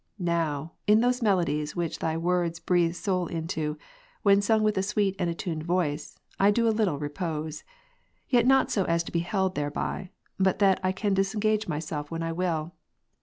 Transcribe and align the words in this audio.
Now, 0.17 0.71
in 0.87 1.01
those 1.01 1.21
melodies 1.21 1.75
which 1.75 1.99
Thy 1.99 2.17
words 2.17 2.59
breathe 2.59 2.95
soul 2.95 3.27
into, 3.27 3.77
when 4.23 4.41
sung 4.41 4.63
with 4.63 4.75
a 4.79 4.81
sweet 4.81 5.15
and 5.19 5.29
attuned 5.29 5.61
voice, 5.61 6.17
I 6.39 6.49
do 6.49 6.67
a 6.67 6.73
little 6.73 6.97
repose; 6.97 7.63
yet 8.27 8.47
not 8.47 8.71
so 8.71 8.85
as 8.85 9.03
to 9.03 9.11
be 9.11 9.19
held 9.19 9.53
thereby, 9.53 10.09
but 10.39 10.57
that 10.57 10.79
I 10.81 10.91
can 10.91 11.13
dis 11.13 11.35
engage 11.35 11.67
myself 11.67 12.09
when 12.09 12.23
I 12.23 12.31
will. 12.31 12.73